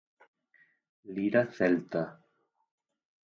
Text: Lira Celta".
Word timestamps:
Lira 1.17 1.43
Celta". 1.51 2.01